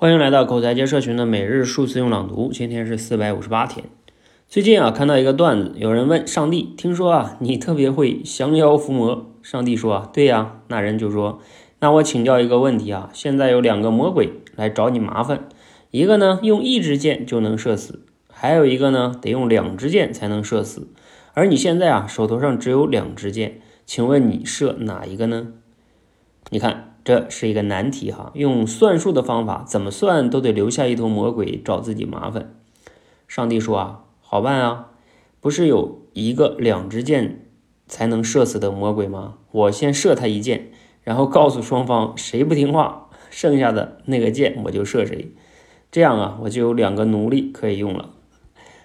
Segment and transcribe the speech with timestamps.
[0.00, 3.84] 欢迎来到口才界社群的每日数字用朗读，今天是四百五十八天。
[4.46, 11.40] 最近啊，看到一个段子，有人问上帝：“听说啊，你特别会降妖伏魔。”上帝说：“啊，对呀。”那人就说
[11.82, 15.48] ：“那我请教一个问题啊，现在有两个魔鬼来找你麻烦，
[15.90, 20.86] 一个呢用一支箭就能射死，还有一个呢得用两支箭才能射死。
[21.34, 25.48] 而你现在啊手头上只有两支箭，请问你射哪一个呢？
[26.50, 32.54] 你看。”这是一个难题哈，用算术的方法怎么算都得留下一头魔鬼找自己麻烦。
[33.26, 34.90] 上帝说啊，好办啊，
[35.40, 37.46] 不是有一个两支箭
[37.86, 39.36] 才能射死的魔鬼吗？
[39.52, 40.70] 我先射他一箭，
[41.02, 45.32] 然后告诉双方谁不听话，剩下的那个箭我就射谁，
[45.90, 48.10] 这样啊，我就有两个奴隶可以用了。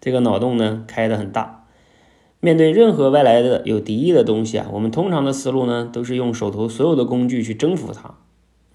[0.00, 1.63] 这个脑洞呢开得很大。
[2.44, 8.16] 面对任何外来的有敌意的东西啊，我们通常的思路呢，都是用手头所有的工具去征服它，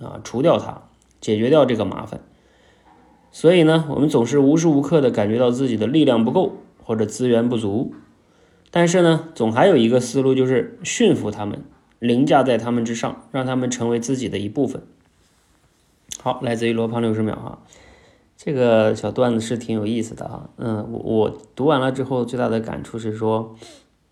[0.04, 0.82] 啊，除掉它，
[1.22, 2.20] 解决掉这个麻烦。
[3.30, 6.54] 所以呢，我们总是无时无刻的感觉到自己的力量不够
[6.84, 7.94] 或者资源不足。
[8.72, 11.64] 但是呢，总还有一个思路，就是驯服他们，
[12.00, 14.82] 凌驾在他们之上，让他们成为自己的一部分。
[16.20, 17.60] 好，来自于罗胖六十秒哈。
[18.42, 23.54] 这个小段子是挺有意思的啊，嗯，我我读完了之后最大的感触是说，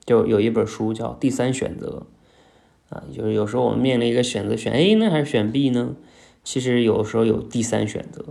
[0.05, 2.03] 就有一本书叫《第三选择》，
[2.93, 5.95] 啊，就是有时候我们面临一个选择，选 A 呢还是选 B 呢？
[6.43, 8.25] 其实有时候有第三选择，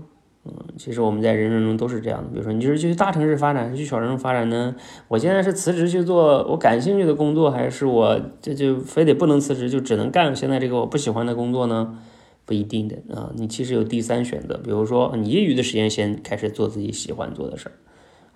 [0.45, 2.29] 嗯，其实我们在人生中都是这样的。
[2.29, 4.77] 比如说，你是去大城市发展，还是去小城市发展呢？
[5.09, 11.99] 我现在是辞职去做我感兴趣的工作，还是我这就非得不能辞职，就只能干现在这个我不喜欢的工作呢？
[12.47, 17.75] 不一定的啊，你其实有第三选择，比如说你业余的时间先开始做自己喜欢做的事儿，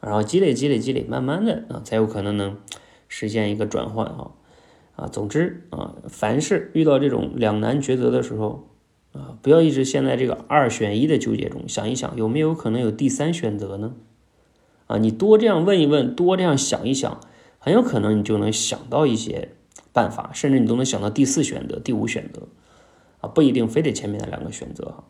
[0.01, 2.59] 然后积累积累积累，慢慢的啊才有可能能
[3.07, 4.33] 实现一个转换哈
[4.97, 5.07] 啊。
[5.07, 8.69] 总之啊，凡是遇到这种两难抉择的时候
[9.13, 13.95] 啊，不要一直陷在这个二选一的纠结中，想一想有没有可能有第三选择呢？
[14.89, 17.21] 啊，你多这样问一问，多这样想一想，
[17.61, 19.51] 很有可能你就能想到一些
[19.93, 22.49] 办法，甚至你都能想到第四选择、第五选择。
[23.21, 25.05] 啊，不一定非得前面的两个选择哈。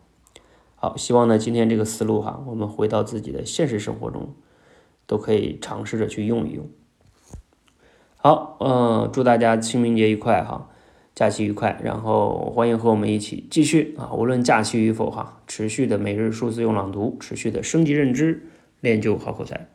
[0.77, 4.35] 好，希望呢今天这个思路哈，我们回到自己的现实生活中，
[5.07, 6.69] 都可以尝试着去用一用。
[8.17, 10.69] 好，嗯，祝大家清明节愉快哈，
[11.15, 18.47] 假期愉快，然后欢迎和我们一起继续啊，无论假期与否哈，持续的每日数字用朗读，持续的升级认知，
[18.81, 19.69] 练就好口才。